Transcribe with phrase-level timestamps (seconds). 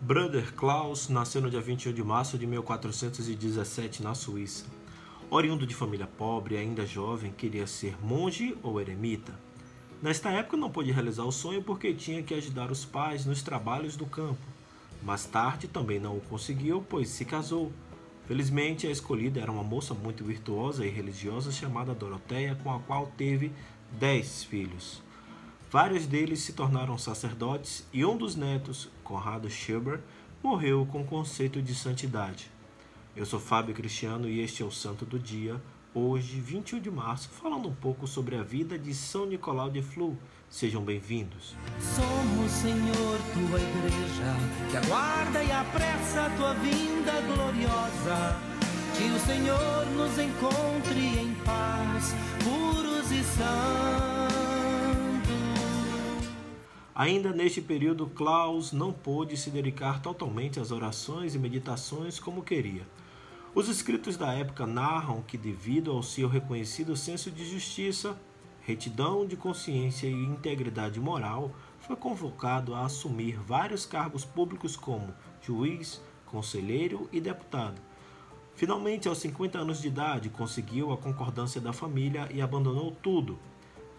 [0.00, 4.66] Bruder Klaus nasceu no dia 21 de março de 1417 na Suíça.
[5.30, 9.32] Oriundo de família pobre ainda jovem, queria ser monge ou eremita.
[10.02, 13.96] Nesta época não pôde realizar o sonho porque tinha que ajudar os pais nos trabalhos
[13.96, 14.42] do campo.
[15.02, 17.72] Mais tarde também não o conseguiu, pois se casou.
[18.26, 23.12] Felizmente, a escolhida era uma moça muito virtuosa e religiosa chamada Doroteia, com a qual
[23.16, 23.52] teve
[23.98, 25.02] dez filhos.
[25.70, 30.00] Vários deles se tornaram sacerdotes e um dos netos, Conrado Schilber,
[30.42, 32.50] morreu com o conceito de santidade.
[33.16, 35.60] Eu sou Fábio Cristiano e este é o Santo do Dia,
[35.94, 40.16] hoje, 21 de março, falando um pouco sobre a vida de São Nicolau de Flu.
[40.48, 41.56] Sejam bem-vindos.
[41.80, 44.36] Somos, Senhor, tua igreja,
[44.70, 48.36] que aguarda apressa a tua vinda gloriosa.
[48.96, 54.42] Que o Senhor nos encontre em paz, puros e santos.
[56.94, 62.86] Ainda neste período, Klaus não pôde se dedicar totalmente às orações e meditações como queria.
[63.54, 68.16] Os escritos da época narram que, devido ao seu reconhecido senso de justiça,
[68.60, 71.50] retidão de consciência e integridade moral,
[71.82, 77.80] foi convocado a assumir vários cargos públicos como juiz, conselheiro e deputado.
[78.54, 83.38] Finalmente, aos 50 anos de idade, conseguiu a concordância da família e abandonou tudo,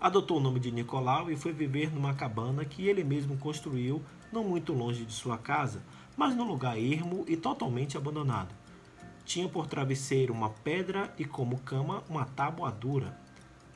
[0.03, 4.03] Adotou o nome de Nicolau e foi viver numa cabana que ele mesmo construiu,
[4.34, 5.81] não muito longe de sua casa,
[6.18, 8.53] mas num lugar ermo e totalmente abandonado.
[9.23, 13.18] Tinha por travesseiro uma pedra e como cama uma tábua dura.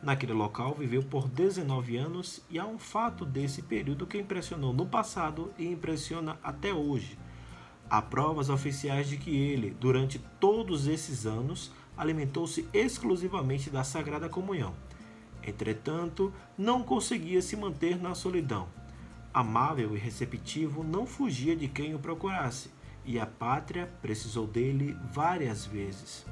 [0.01, 4.85] Naquele local viveu por 19 anos e há um fato desse período que impressionou no
[4.85, 7.17] passado e impressiona até hoje.
[7.89, 14.75] Há provas oficiais de que ele, durante todos esses anos, alimentou-se exclusivamente da Sagrada Comunhão.
[15.41, 18.67] Entretanto, não conseguia se manter na solidão.
[19.33, 22.69] Amável e receptivo, não fugia de quem o procurasse,
[23.05, 26.25] e a pátria precisou dele várias vezes.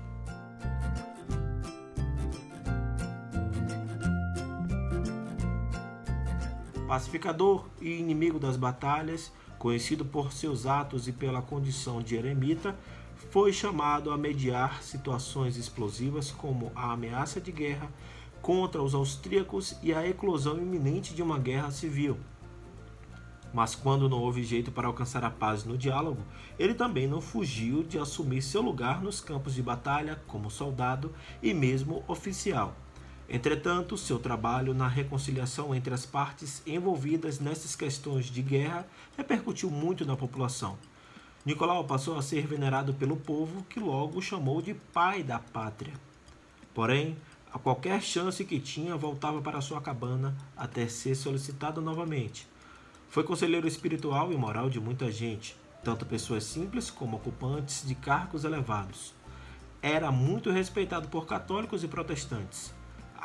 [6.88, 12.78] Pacificador e inimigo das batalhas, conhecido por seus atos e pela condição de eremita,
[13.32, 17.90] foi chamado a mediar situações explosivas como a ameaça de guerra,
[18.40, 22.18] contra os austríacos e a eclosão iminente de uma guerra civil.
[23.52, 26.22] Mas quando não houve jeito para alcançar a paz no diálogo,
[26.60, 31.52] ele também não fugiu de assumir seu lugar nos campos de batalha como soldado e
[31.52, 32.76] mesmo oficial.
[33.28, 38.88] Entretanto, seu trabalho na reconciliação entre as partes envolvidas nessas questões de guerra
[39.18, 40.78] repercutiu muito na população.
[41.44, 45.94] Nicolau passou a ser venerado pelo povo, que logo o chamou de pai da pátria.
[46.74, 47.18] Porém,
[47.52, 52.48] a qualquer chance que tinha, voltava para sua cabana até ser solicitado novamente.
[53.10, 58.44] Foi conselheiro espiritual e moral de muita gente, tanto pessoas simples como ocupantes de cargos
[58.44, 59.14] elevados.
[59.82, 62.74] Era muito respeitado por católicos e protestantes.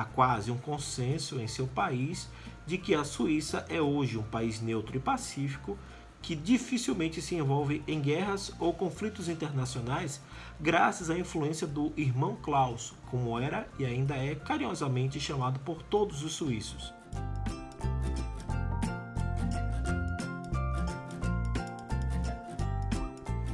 [0.00, 2.26] Há quase um consenso em seu país
[2.66, 5.76] de que a Suíça é hoje um país neutro e pacífico
[6.22, 10.18] que dificilmente se envolve em guerras ou conflitos internacionais
[10.58, 16.24] graças à influência do irmão Klaus, como era e ainda é carinhosamente chamado por todos
[16.24, 16.94] os suíços.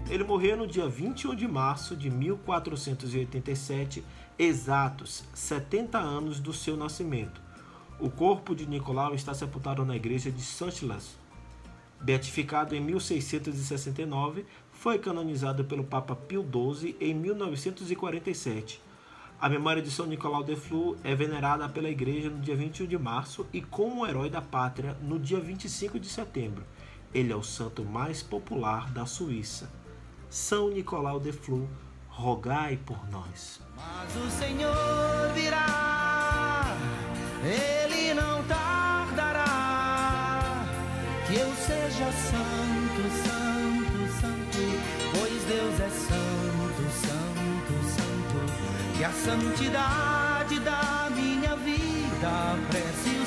[0.09, 4.05] Ele morreu no dia 21 de março de 1487,
[4.39, 7.41] exatos 70 anos do seu nascimento.
[7.99, 11.17] O corpo de Nicolau está sepultado na igreja de Saint-Las,
[12.01, 18.81] Beatificado em 1669, foi canonizado pelo Papa Pio XII em 1947.
[19.41, 22.99] A memória de São Nicolau de Flu é venerada pela Igreja no dia 21 de
[22.99, 26.65] março e como herói da pátria no dia 25 de setembro.
[27.13, 29.71] Ele é o santo mais popular da Suíça.
[30.29, 31.69] São Nicolau de Flu,
[32.09, 33.61] rogai por nós.
[33.77, 36.77] Mas o Senhor virá,
[37.45, 39.45] ele não tardará,
[41.27, 44.59] que eu seja santo, santo, santo,
[45.13, 48.39] pois Deus é santo, santo, santo,
[48.99, 53.26] e a santidade da minha vida prece